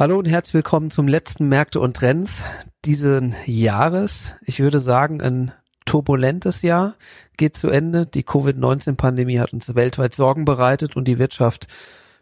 [0.00, 2.42] Hallo und herzlich willkommen zum letzten Märkte und Trends
[2.86, 4.32] diesen Jahres.
[4.46, 5.52] Ich würde sagen, ein
[5.84, 6.96] turbulentes Jahr
[7.36, 8.06] geht zu Ende.
[8.06, 11.66] Die Covid-19-Pandemie hat uns weltweit Sorgen bereitet und die Wirtschaft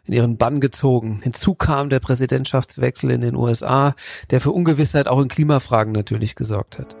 [0.03, 1.21] in ihren Bann gezogen.
[1.23, 3.95] Hinzu kam der Präsidentschaftswechsel in den USA,
[4.29, 6.97] der für Ungewissheit auch in Klimafragen natürlich gesorgt hat.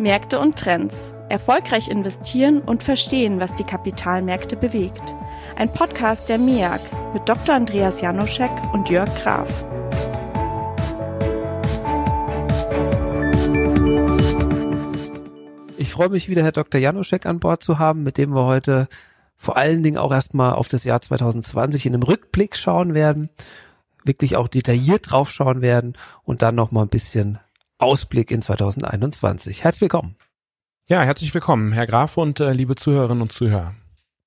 [0.00, 1.13] Märkte und Trends.
[1.28, 5.14] Erfolgreich investieren und verstehen, was die Kapitalmärkte bewegt.
[5.56, 6.80] Ein Podcast der MEAG
[7.12, 7.54] mit Dr.
[7.54, 9.64] Andreas Janoschek und Jörg Graf.
[15.78, 16.80] Ich freue mich wieder, Herr Dr.
[16.80, 18.88] Janoschek an Bord zu haben, mit dem wir heute
[19.36, 23.30] vor allen Dingen auch erstmal auf das Jahr 2020 in einem Rückblick schauen werden,
[24.04, 27.38] wirklich auch detailliert drauf schauen werden und dann noch mal ein bisschen
[27.78, 29.64] Ausblick in 2021.
[29.64, 30.16] Herzlich willkommen.
[30.86, 33.74] Ja, herzlich willkommen, Herr Graf und äh, liebe Zuhörerinnen und Zuhörer.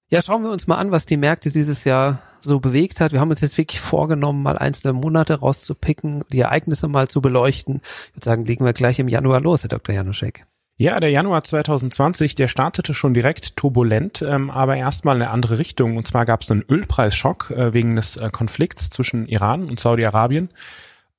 [0.09, 3.11] Ja, schauen wir uns mal an, was die Märkte dieses Jahr so bewegt hat.
[3.11, 7.82] Wir haben uns jetzt wirklich vorgenommen, mal einzelne Monate rauszupicken, die Ereignisse mal zu beleuchten.
[7.84, 9.93] Ich würde sagen, legen wir gleich im Januar los, Herr Dr.
[9.93, 10.48] Januszek.
[10.77, 15.60] Ja, der Januar 2020, der startete schon direkt turbulent, ähm, aber erstmal in eine andere
[15.60, 15.95] Richtung.
[15.95, 20.49] Und zwar gab es einen Ölpreisschock äh, wegen des äh, Konflikts zwischen Iran und Saudi-Arabien.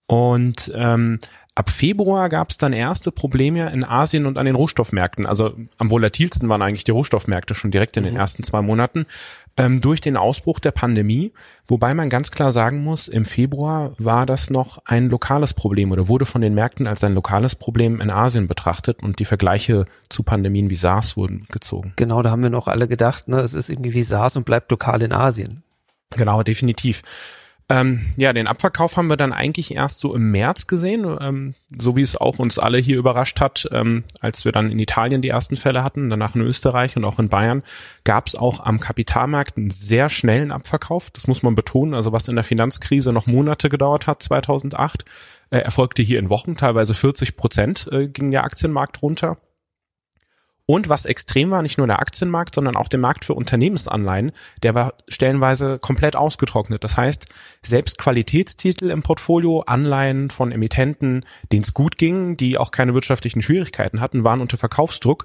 [0.09, 1.21] Und ähm,
[1.59, 5.27] Ab Februar gab es dann erste Probleme in Asien und an den Rohstoffmärkten.
[5.27, 8.21] Also am volatilsten waren eigentlich die Rohstoffmärkte schon direkt in den mhm.
[8.21, 9.07] ersten zwei Monaten
[9.57, 11.33] ähm, durch den Ausbruch der Pandemie.
[11.67, 16.07] Wobei man ganz klar sagen muss, im Februar war das noch ein lokales Problem oder
[16.07, 20.23] wurde von den Märkten als ein lokales Problem in Asien betrachtet und die Vergleiche zu
[20.23, 21.93] Pandemien wie SARS wurden gezogen.
[21.97, 24.71] Genau, da haben wir noch alle gedacht, ne, es ist irgendwie wie SARS und bleibt
[24.71, 25.65] lokal in Asien.
[26.17, 27.03] Genau, definitiv.
[27.71, 31.97] Ähm, ja, den Abverkauf haben wir dann eigentlich erst so im März gesehen, ähm, so
[31.97, 35.29] wie es auch uns alle hier überrascht hat, ähm, als wir dann in Italien die
[35.29, 37.63] ersten Fälle hatten, danach in Österreich und auch in Bayern,
[38.05, 41.11] gab es auch am Kapitalmarkt einen sehr schnellen Abverkauf.
[41.11, 41.93] Das muss man betonen.
[41.93, 45.05] Also was in der Finanzkrise noch Monate gedauert hat, 2008,
[45.51, 49.37] äh, erfolgte hier in Wochen, teilweise 40 Prozent äh, ging der Aktienmarkt runter.
[50.71, 54.75] Und was extrem war, nicht nur der Aktienmarkt, sondern auch der Markt für Unternehmensanleihen, der
[54.75, 56.85] war stellenweise komplett ausgetrocknet.
[56.85, 57.25] Das heißt,
[57.63, 63.41] selbst Qualitätstitel im Portfolio, Anleihen von Emittenten, denen es gut ging, die auch keine wirtschaftlichen
[63.41, 65.25] Schwierigkeiten hatten, waren unter Verkaufsdruck.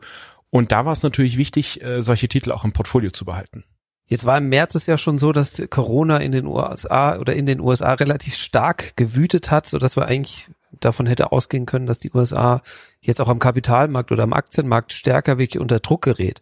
[0.50, 3.66] Und da war es natürlich wichtig, äh, solche Titel auch im Portfolio zu behalten.
[4.08, 7.46] Jetzt war im März es ja schon so, dass Corona in den USA oder in
[7.46, 10.48] den USA relativ stark gewütet hat, so dass wir eigentlich
[10.80, 12.62] davon hätte ausgehen können, dass die USA
[13.02, 16.42] jetzt auch am Kapitalmarkt oder am Aktienmarkt stärker wirklich unter Druck gerät.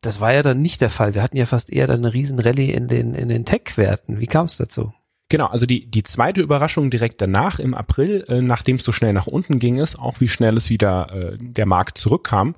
[0.00, 1.14] Das war ja dann nicht der Fall.
[1.14, 4.20] Wir hatten ja fast eher dann eine riesen Rallye in den, in den Tech-Werten.
[4.20, 4.92] Wie kam es dazu?
[5.28, 9.12] Genau, also die, die zweite Überraschung direkt danach im April, äh, nachdem es so schnell
[9.12, 12.54] nach unten ging, ist auch wie schnell es wieder äh, der Markt zurückkam.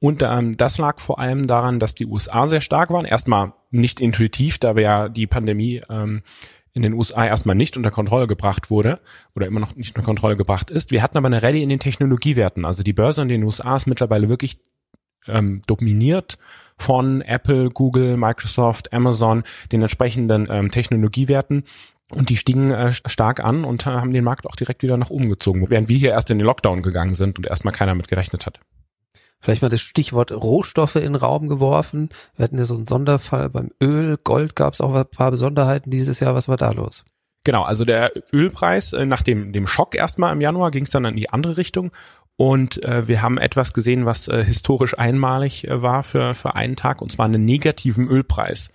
[0.00, 3.04] Und ähm, das lag vor allem daran, dass die USA sehr stark waren.
[3.04, 6.22] Erstmal nicht intuitiv, da wir ja die Pandemie ähm,
[6.72, 9.00] in den USA erstmal nicht unter Kontrolle gebracht wurde
[9.34, 10.90] oder immer noch nicht unter Kontrolle gebracht ist.
[10.90, 12.64] Wir hatten aber eine Rallye in den Technologiewerten.
[12.64, 14.58] Also die Börse in den USA ist mittlerweile wirklich
[15.26, 16.38] ähm, dominiert
[16.76, 19.42] von Apple, Google, Microsoft, Amazon,
[19.72, 21.64] den entsprechenden ähm, Technologiewerten.
[22.12, 25.10] Und die stiegen äh, stark an und äh, haben den Markt auch direkt wieder nach
[25.10, 28.08] oben gezogen, während wir hier erst in den Lockdown gegangen sind und erstmal keiner mit
[28.08, 28.60] gerechnet hat
[29.40, 32.08] vielleicht mal das Stichwort Rohstoffe in den Raum geworfen.
[32.36, 35.90] Wir hatten ja so einen Sonderfall beim Öl, Gold gab es auch ein paar Besonderheiten
[35.90, 36.34] dieses Jahr.
[36.34, 37.04] Was war da los?
[37.44, 41.06] Genau, also der Ölpreis, äh, nach dem, dem Schock erstmal im Januar ging es dann
[41.06, 41.90] in die andere Richtung.
[42.36, 46.76] Und äh, wir haben etwas gesehen, was äh, historisch einmalig äh, war für, für einen
[46.76, 48.72] Tag, und zwar einen negativen Ölpreis.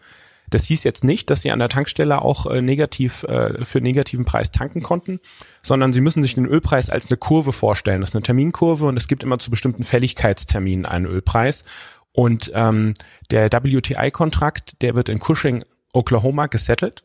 [0.55, 4.23] Das hieß jetzt nicht, dass sie an der Tankstelle auch äh, negativ äh, für negativen
[4.23, 5.19] Preis tanken konnten,
[5.61, 7.99] sondern sie müssen sich den Ölpreis als eine Kurve vorstellen.
[7.99, 11.65] Das ist eine Terminkurve und es gibt immer zu bestimmten Fälligkeitsterminen einen Ölpreis.
[12.13, 12.93] Und ähm,
[13.31, 17.03] der WTI-Kontrakt, der wird in Cushing, Oklahoma gesettelt.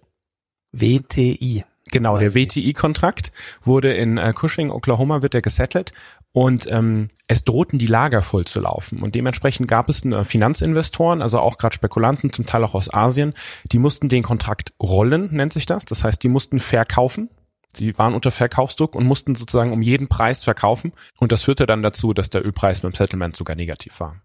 [0.71, 1.65] WTI.
[1.91, 5.93] Genau, der WTI-Kontrakt wurde in äh, Cushing, Oklahoma, wird der gesettelt
[6.33, 9.03] und ähm, es drohten die Lager voll zu laufen.
[9.03, 13.35] Und dementsprechend gab es äh, Finanzinvestoren, also auch gerade Spekulanten, zum Teil auch aus Asien,
[13.73, 15.85] die mussten den Kontrakt rollen, nennt sich das.
[15.85, 17.31] Das heißt, die mussten verkaufen.
[17.75, 20.93] Sie waren unter Verkaufsdruck und mussten sozusagen um jeden Preis verkaufen.
[21.19, 24.17] Und das führte dann dazu, dass der Ölpreis beim Settlement sogar negativ war.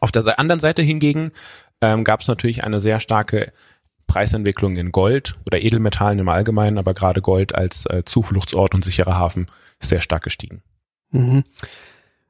[0.00, 1.30] Auf der anderen Seite hingegen
[1.80, 3.52] ähm, gab es natürlich eine sehr starke
[4.06, 9.16] Preisentwicklung in Gold oder Edelmetallen im Allgemeinen, aber gerade Gold als äh, Zufluchtsort und sicherer
[9.16, 9.46] Hafen
[9.80, 10.62] sehr stark gestiegen.
[11.10, 11.44] Mhm.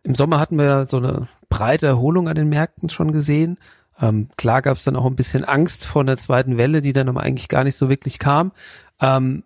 [0.03, 3.59] Im Sommer hatten wir so eine breite Erholung an den Märkten schon gesehen.
[4.00, 7.09] Ähm, klar gab es dann auch ein bisschen Angst vor einer zweiten Welle, die dann
[7.09, 8.53] aber eigentlich gar nicht so wirklich kam.
[9.00, 9.44] Ähm,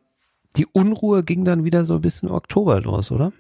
[0.57, 3.33] die Unruhe ging dann wieder so ein bisschen im Oktober los, oder?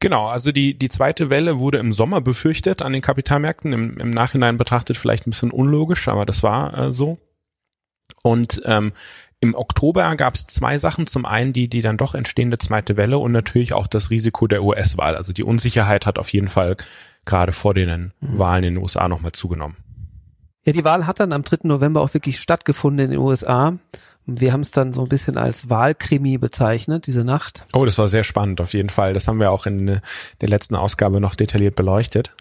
[0.00, 4.10] Genau, also die, die zweite Welle wurde im Sommer befürchtet an den Kapitalmärkten, im, im
[4.10, 7.18] Nachhinein betrachtet vielleicht ein bisschen unlogisch, aber das war äh, so.
[8.22, 8.92] Und ähm,
[9.40, 11.06] im Oktober gab es zwei Sachen.
[11.06, 14.62] Zum einen die, die dann doch entstehende zweite Welle und natürlich auch das Risiko der
[14.62, 15.16] US-Wahl.
[15.16, 16.76] Also die Unsicherheit hat auf jeden Fall
[17.24, 18.38] gerade vor den mhm.
[18.38, 19.76] Wahlen in den USA nochmal zugenommen.
[20.64, 21.60] Ja, die Wahl hat dann am 3.
[21.62, 23.78] November auch wirklich stattgefunden in den USA.
[24.26, 27.64] Wir haben es dann so ein bisschen als Wahlkrimi bezeichnet, diese Nacht.
[27.72, 29.14] Oh, das war sehr spannend, auf jeden Fall.
[29.14, 32.34] Das haben wir auch in der letzten Ausgabe noch detailliert beleuchtet.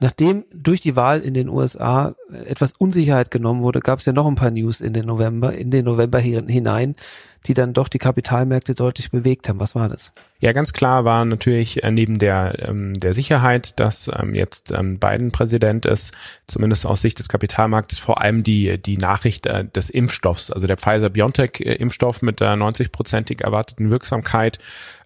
[0.00, 2.14] Nachdem durch die Wahl in den USA
[2.46, 5.70] etwas Unsicherheit genommen wurde, gab es ja noch ein paar News in den November, in
[5.70, 6.94] den November hinein,
[7.46, 9.58] die dann doch die Kapitalmärkte deutlich bewegt haben.
[9.58, 10.12] Was war das?
[10.40, 14.98] Ja, ganz klar war natürlich äh, neben der, ähm, der Sicherheit, dass ähm, jetzt ähm,
[14.98, 16.14] Biden Präsident ist,
[16.46, 20.76] zumindest aus Sicht des Kapitalmarkts, vor allem die, die Nachricht äh, des Impfstoffs, also der
[20.76, 24.58] Pfizer-BioNTech-Impfstoff mit der 90-prozentig erwarteten Wirksamkeit,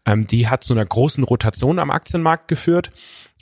[0.05, 2.91] ähm, die hat zu einer großen Rotation am Aktienmarkt geführt.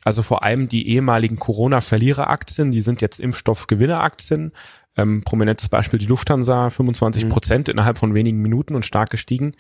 [0.05, 4.53] Also vor allem die ehemaligen Corona-Verliereraktien, die sind jetzt Impfstoff-Gewinneraktien.
[4.97, 7.29] Ähm, prominentes Beispiel die Lufthansa, 25 mhm.
[7.29, 7.73] Prozent mhm.
[7.73, 9.53] innerhalb von wenigen Minuten und stark gestiegen.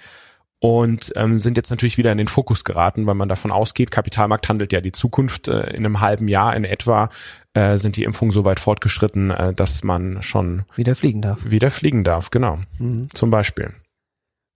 [0.63, 4.47] Und ähm, sind jetzt natürlich wieder in den Fokus geraten, weil man davon ausgeht, Kapitalmarkt
[4.49, 5.49] handelt ja die Zukunft.
[5.49, 7.09] Äh, in einem halben Jahr in etwa
[7.55, 11.51] äh, sind die Impfungen so weit fortgeschritten, äh, dass man schon wieder fliegen darf.
[11.51, 12.59] Wieder fliegen darf, genau.
[12.79, 13.09] Mhm.
[13.15, 13.73] Zum Beispiel.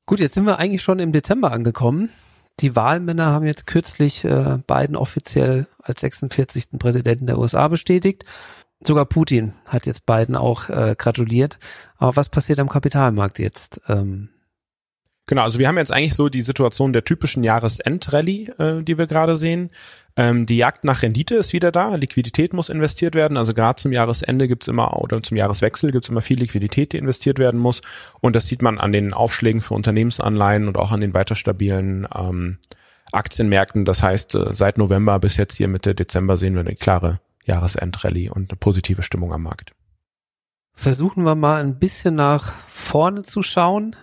[0.06, 2.10] Gut, jetzt sind wir eigentlich schon im Dezember angekommen.
[2.60, 6.78] Die Wahlmänner haben jetzt kürzlich äh, Biden offiziell als 46.
[6.78, 8.24] Präsidenten der USA bestätigt.
[8.80, 11.58] Sogar Putin hat jetzt Biden auch äh, gratuliert.
[11.96, 13.80] Aber was passiert am Kapitalmarkt jetzt?
[13.88, 14.28] Ähm,
[15.26, 19.06] Genau, also wir haben jetzt eigentlich so die Situation der typischen Jahresendrallye, äh, die wir
[19.06, 19.70] gerade sehen.
[20.16, 23.36] Ähm, die Jagd nach Rendite ist wieder da, Liquidität muss investiert werden.
[23.38, 27.38] Also gerade zum Jahresende gibt's immer oder zum Jahreswechsel gibt's immer viel Liquidität, die investiert
[27.38, 27.80] werden muss.
[28.20, 32.06] Und das sieht man an den Aufschlägen für Unternehmensanleihen und auch an den weiter stabilen
[32.14, 32.58] ähm,
[33.12, 33.86] Aktienmärkten.
[33.86, 38.28] Das heißt, äh, seit November bis jetzt hier Mitte Dezember sehen wir eine klare Jahresendrallye
[38.28, 39.72] und eine positive Stimmung am Markt.
[40.74, 43.96] Versuchen wir mal ein bisschen nach vorne zu schauen.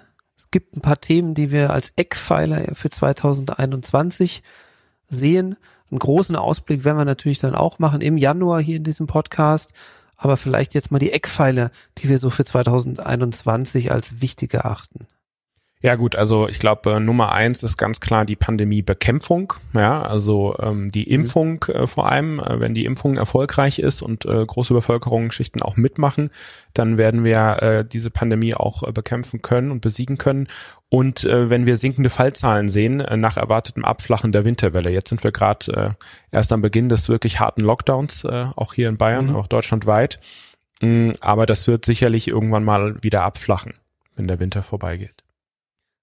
[0.52, 4.44] Gibt ein paar Themen, die wir als Eckpfeiler für 2021
[5.08, 5.58] sehen.
[5.90, 9.74] Einen großen Ausblick werden wir natürlich dann auch machen im Januar hier in diesem Podcast.
[10.18, 15.08] Aber vielleicht jetzt mal die Eckpfeiler, die wir so für 2021 als wichtig erachten.
[15.84, 19.54] Ja gut, also ich glaube, äh, Nummer eins ist ganz klar die Pandemiebekämpfung.
[19.74, 21.12] Ja, also ähm, die mhm.
[21.12, 25.78] Impfung äh, vor allem, äh, wenn die Impfung erfolgreich ist und äh, große Bevölkerungsschichten auch
[25.78, 26.30] mitmachen,
[26.76, 30.48] dann werden wir äh, diese Pandemie auch äh, bekämpfen können und besiegen können.
[30.90, 35.24] Und äh, wenn wir sinkende Fallzahlen sehen äh, nach erwartetem Abflachen der Winterwelle, jetzt sind
[35.24, 35.90] wir gerade äh,
[36.32, 39.36] erst am Beginn des wirklich harten Lockdowns, äh, auch hier in Bayern, mhm.
[39.36, 40.20] auch deutschlandweit.
[40.82, 43.74] Mm, aber das wird sicherlich irgendwann mal wieder abflachen,
[44.16, 45.24] wenn der Winter vorbeigeht.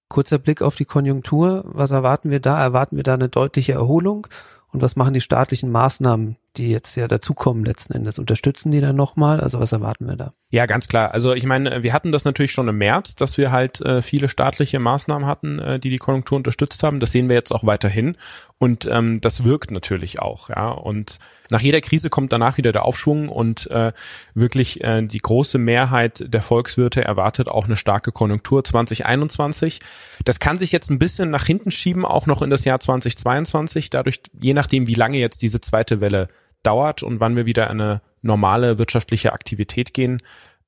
[0.09, 1.63] Kurzer Blick auf die Konjunktur.
[1.65, 2.61] Was erwarten wir da?
[2.61, 4.27] Erwarten wir da eine deutliche Erholung?
[4.71, 8.19] Und was machen die staatlichen Maßnahmen, die jetzt ja dazukommen letzten Endes?
[8.19, 9.39] Unterstützen die dann nochmal?
[9.39, 10.33] Also was erwarten wir da?
[10.51, 11.13] Ja, ganz klar.
[11.13, 14.27] Also ich meine, wir hatten das natürlich schon im März, dass wir halt äh, viele
[14.27, 16.99] staatliche Maßnahmen hatten, äh, die die Konjunktur unterstützt haben.
[16.99, 18.17] Das sehen wir jetzt auch weiterhin.
[18.57, 20.71] Und ähm, das wirkt natürlich auch, ja.
[20.71, 21.19] Und
[21.49, 23.93] nach jeder Krise kommt danach wieder der Aufschwung und äh,
[24.33, 29.79] wirklich äh, die große Mehrheit der Volkswirte erwartet auch eine starke Konjunktur 2021.
[30.25, 33.91] Das kann sich jetzt ein bisschen nach hinten schieben, auch noch in das Jahr 2022,
[33.91, 36.27] dadurch, je nachdem, wie lange jetzt diese zweite Welle
[36.63, 40.21] dauert und wann wir wieder eine normale wirtschaftliche Aktivität gehen.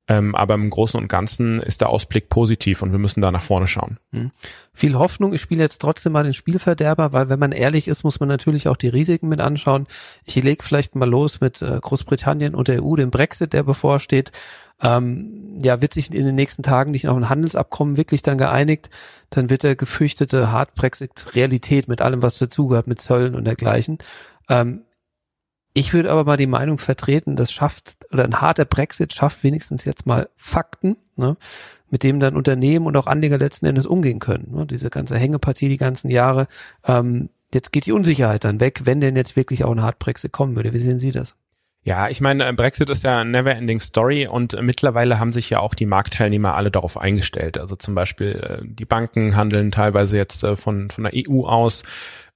[0.07, 3.43] Ähm, aber im Großen und Ganzen ist der Ausblick positiv und wir müssen da nach
[3.43, 3.98] vorne schauen.
[4.12, 4.31] Hm.
[4.74, 5.31] Viel Hoffnung.
[5.31, 8.67] Ich spiele jetzt trotzdem mal den Spielverderber, weil wenn man ehrlich ist, muss man natürlich
[8.67, 9.88] auch die Risiken mit anschauen.
[10.25, 14.31] Ich lege vielleicht mal los mit äh, Großbritannien und der EU, dem Brexit, der bevorsteht.
[14.81, 18.89] Ähm, ja, wird sich in den nächsten Tagen nicht noch ein Handelsabkommen wirklich dann geeinigt,
[19.29, 24.00] dann wird der gefürchtete Hard Brexit Realität mit allem, was dazugehört, mit Zöllen und dergleichen.
[24.50, 24.81] Ähm,
[25.74, 29.86] ich würde aber mal die Meinung vertreten, das schafft, oder ein harter Brexit schafft wenigstens
[29.86, 31.38] jetzt mal Fakten, ne,
[31.90, 34.54] mit dem dann Unternehmen und auch Anleger letzten Endes umgehen können.
[34.54, 36.48] Ne, diese ganze Hängepartie die ganzen Jahre.
[36.86, 40.32] Ähm, jetzt geht die Unsicherheit dann weg, wenn denn jetzt wirklich auch ein Hard Brexit
[40.32, 40.74] kommen würde.
[40.74, 41.36] Wie sehen Sie das?
[41.84, 45.74] Ja, ich meine, Brexit ist ja eine never-ending Story und mittlerweile haben sich ja auch
[45.74, 47.58] die Marktteilnehmer alle darauf eingestellt.
[47.58, 51.84] Also zum Beispiel äh, die Banken handeln teilweise jetzt äh, von, von der EU aus.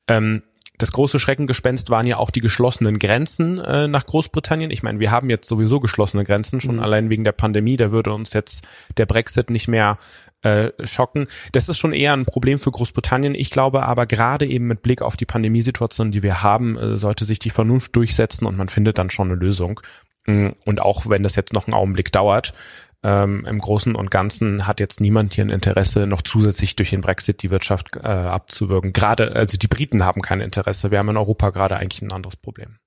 [0.07, 0.41] Ähm,
[0.77, 4.71] das große Schreckengespenst waren ja auch die geschlossenen Grenzen äh, nach Großbritannien.
[4.71, 6.83] Ich meine, wir haben jetzt sowieso geschlossene Grenzen, schon mhm.
[6.83, 7.77] allein wegen der Pandemie.
[7.77, 8.65] Da würde uns jetzt
[8.97, 9.97] der Brexit nicht mehr
[10.41, 11.27] äh, schocken.
[11.53, 13.35] Das ist schon eher ein Problem für Großbritannien.
[13.35, 17.25] Ich glaube aber gerade eben mit Blick auf die Pandemiesituation, die wir haben, äh, sollte
[17.25, 19.79] sich die Vernunft durchsetzen und man findet dann schon eine Lösung.
[20.27, 22.53] Mm, und auch wenn das jetzt noch einen Augenblick dauert,
[23.05, 27.01] ähm, im Großen und Ganzen hat jetzt niemand hier ein Interesse, noch zusätzlich durch den
[27.01, 28.93] Brexit die Wirtschaft äh, abzuwirken.
[28.93, 30.89] Gerade, also die Briten haben kein Interesse.
[30.89, 32.77] Wir haben in Europa gerade eigentlich ein anderes Problem.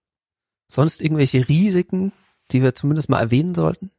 [0.67, 2.11] Sonst irgendwelche Risiken,
[2.51, 3.93] die wir zumindest mal erwähnen sollten?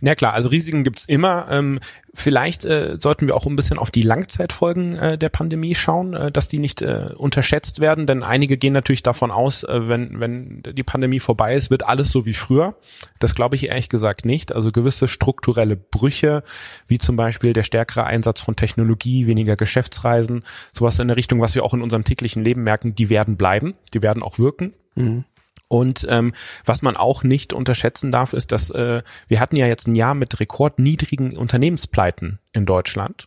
[0.00, 1.46] Na klar, also Risiken gibt's immer.
[1.50, 1.78] Ähm,
[2.14, 6.30] vielleicht äh, sollten wir auch ein bisschen auf die Langzeitfolgen äh, der Pandemie schauen, äh,
[6.30, 10.62] dass die nicht äh, unterschätzt werden, denn einige gehen natürlich davon aus, äh, wenn, wenn
[10.62, 12.76] die Pandemie vorbei ist, wird alles so wie früher.
[13.18, 14.54] Das glaube ich ehrlich gesagt nicht.
[14.54, 16.42] Also gewisse strukturelle Brüche,
[16.86, 21.54] wie zum Beispiel der stärkere Einsatz von Technologie, weniger Geschäftsreisen, sowas in der Richtung, was
[21.54, 24.74] wir auch in unserem täglichen Leben merken, die werden bleiben, die werden auch wirken.
[24.94, 25.24] Mhm.
[25.72, 26.34] Und ähm,
[26.66, 30.12] was man auch nicht unterschätzen darf, ist, dass äh, wir hatten ja jetzt ein Jahr
[30.12, 33.26] mit rekordniedrigen Unternehmenspleiten in Deutschland,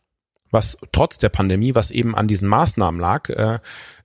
[0.51, 3.29] was trotz der Pandemie, was eben an diesen Maßnahmen lag.
[3.29, 3.57] Äh,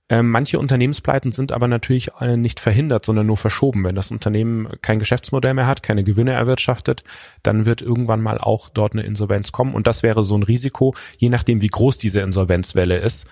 [0.09, 3.83] äh, manche Unternehmenspleiten sind aber natürlich äh, nicht verhindert, sondern nur verschoben.
[3.83, 7.03] Wenn das Unternehmen kein Geschäftsmodell mehr hat, keine Gewinne erwirtschaftet,
[7.43, 9.75] dann wird irgendwann mal auch dort eine Insolvenz kommen.
[9.75, 13.29] Und das wäre so ein Risiko, je nachdem, wie groß diese Insolvenzwelle ist,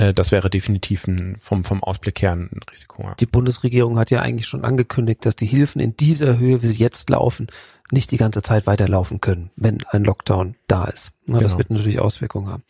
[0.00, 3.02] äh, das wäre definitiv ein, vom, vom Ausblick her ein Risiko.
[3.02, 3.14] Ja.
[3.14, 6.82] Die Bundesregierung hat ja eigentlich schon angekündigt, dass die Hilfen in dieser Höhe, wie sie
[6.82, 7.48] jetzt laufen,
[7.90, 11.12] nicht die ganze Zeit weiterlaufen können, wenn ein Lockdown da ist.
[11.26, 11.42] Na, genau.
[11.42, 12.62] Das wird natürlich Auswirkungen haben.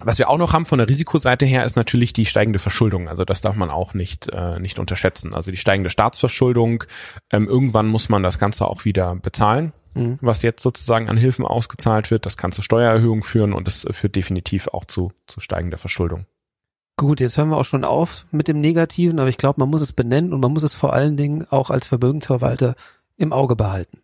[0.00, 3.08] Was wir auch noch haben von der Risikoseite her ist natürlich die steigende Verschuldung.
[3.08, 5.34] Also das darf man auch nicht äh, nicht unterschätzen.
[5.34, 6.84] Also die steigende Staatsverschuldung.
[7.32, 10.18] Ähm, irgendwann muss man das Ganze auch wieder bezahlen, mhm.
[10.20, 12.26] was jetzt sozusagen an Hilfen ausgezahlt wird.
[12.26, 16.26] Das kann zu Steuererhöhungen führen und das führt definitiv auch zu zu steigender Verschuldung.
[16.96, 19.80] Gut, jetzt hören wir auch schon auf mit dem Negativen, aber ich glaube, man muss
[19.80, 22.74] es benennen und man muss es vor allen Dingen auch als Vermögensverwalter
[23.16, 24.00] im Auge behalten.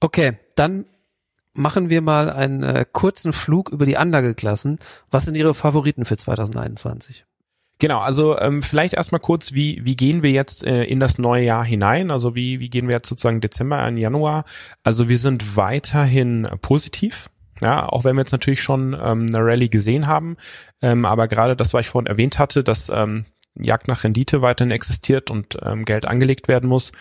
[0.00, 0.86] Okay, dann
[1.54, 4.78] machen wir mal einen äh, kurzen Flug über die Anlageklassen.
[5.10, 7.24] Was sind Ihre Favoriten für 2021?
[7.78, 11.44] Genau, also ähm, vielleicht erstmal kurz, wie, wie gehen wir jetzt äh, in das neue
[11.44, 12.10] Jahr hinein?
[12.10, 14.44] Also wie, wie gehen wir jetzt sozusagen Dezember in Januar?
[14.82, 17.28] Also wir sind weiterhin positiv.
[17.60, 20.36] Ja, auch wenn wir jetzt natürlich schon ähm, eine Rallye gesehen haben,
[20.82, 24.70] ähm, aber gerade das, was ich vorhin erwähnt hatte, dass ähm, Jagd nach Rendite weiterhin
[24.70, 26.92] existiert und ähm, Geld angelegt werden muss,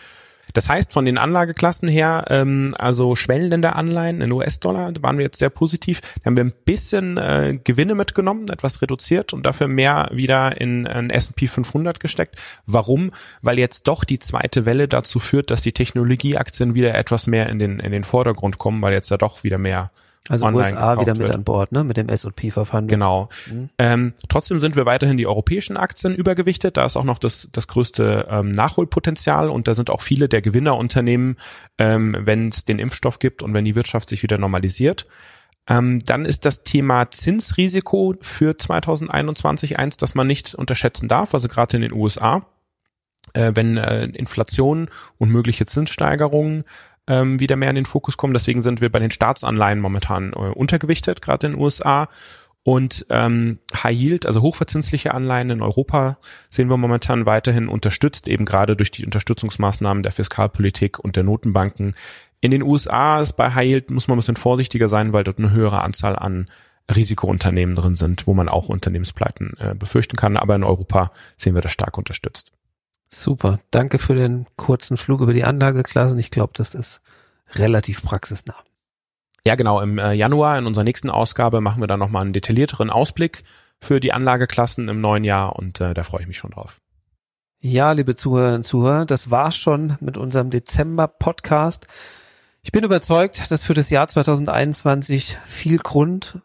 [0.54, 5.26] das heißt, von den Anlageklassen her, ähm, also schwellenländer Anleihen in US-Dollar, da waren wir
[5.26, 6.02] jetzt sehr positiv.
[6.02, 10.88] Da haben wir ein bisschen äh, Gewinne mitgenommen, etwas reduziert und dafür mehr wieder in
[10.88, 12.36] ein S&P 500 gesteckt.
[12.66, 13.12] Warum?
[13.42, 17.60] Weil jetzt doch die zweite Welle dazu führt, dass die Technologieaktien wieder etwas mehr in
[17.60, 19.92] den, in den Vordergrund kommen, weil jetzt da doch wieder mehr
[20.28, 21.32] also USA wieder mit wird.
[21.32, 21.84] an Bord, ne?
[21.84, 22.88] Mit dem S&P-Verfahren.
[22.88, 23.30] Genau.
[23.50, 23.70] Mhm.
[23.78, 26.78] Ähm, trotzdem sind wir weiterhin die europäischen Aktien übergewichtet.
[26.78, 30.42] Da ist auch noch das, das größte ähm, Nachholpotenzial und da sind auch viele der
[30.42, 31.38] Gewinnerunternehmen,
[31.78, 35.06] ähm, wenn es den Impfstoff gibt und wenn die Wirtschaft sich wieder normalisiert.
[35.68, 41.34] Ähm, dann ist das Thema Zinsrisiko für 2021 eins, das man nicht unterschätzen darf.
[41.34, 42.46] Also gerade in den USA,
[43.34, 46.64] äh, wenn äh, Inflation und mögliche Zinssteigerungen
[47.08, 48.34] ähm, wieder mehr in den Fokus kommen.
[48.34, 52.10] Deswegen sind wir bei den Staatsanleihen momentan äh, untergewichtet, gerade in den USA.
[52.64, 56.18] Und ähm, High Yield, also hochverzinsliche Anleihen in Europa,
[56.50, 61.96] sehen wir momentan weiterhin unterstützt, eben gerade durch die Unterstützungsmaßnahmen der Fiskalpolitik und der Notenbanken.
[62.42, 65.38] In den USA ist bei High Yield, muss man ein bisschen vorsichtiger sein, weil dort
[65.38, 66.48] eine höhere Anzahl an
[66.94, 70.36] Risikounternehmen drin sind, wo man auch Unternehmenspleiten äh, befürchten kann.
[70.36, 72.52] Aber in Europa sehen wir das stark unterstützt.
[73.18, 73.60] Super.
[73.72, 76.20] Danke für den kurzen Flug über die Anlageklassen.
[76.20, 77.00] Ich glaube, das ist
[77.54, 78.58] relativ praxisnah.
[79.46, 79.80] Ja, genau.
[79.80, 83.44] Im äh, Januar in unserer nächsten Ausgabe machen wir dann nochmal einen detaillierteren Ausblick
[83.80, 86.82] für die Anlageklassen im neuen Jahr und äh, da freue ich mich schon drauf.
[87.62, 91.88] Ja, liebe Zuhörerinnen und Zuhörer, das war's schon mit unserem Dezember-Podcast.
[92.64, 96.42] Ich bin überzeugt, dass für das Jahr 2021 viel Grund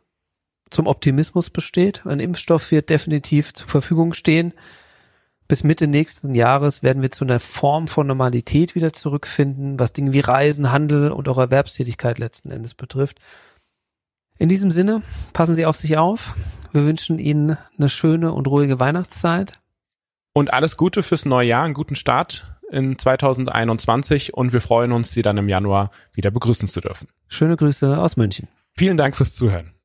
[0.70, 2.06] zum Optimismus besteht.
[2.06, 4.54] Ein Impfstoff wird definitiv zur Verfügung stehen
[5.50, 10.12] bis Mitte nächsten Jahres werden wir zu einer Form von Normalität wieder zurückfinden, was Dinge
[10.12, 13.18] wie Reisen, Handel und auch Erwerbstätigkeit letzten Endes betrifft.
[14.38, 15.02] In diesem Sinne,
[15.32, 16.36] passen Sie auf sich auf.
[16.72, 19.54] Wir wünschen Ihnen eine schöne und ruhige Weihnachtszeit.
[20.34, 25.10] Und alles Gute fürs neue Jahr, einen guten Start in 2021 und wir freuen uns,
[25.10, 27.08] Sie dann im Januar wieder begrüßen zu dürfen.
[27.26, 28.46] Schöne Grüße aus München.
[28.76, 29.72] Vielen Dank fürs Zuhören.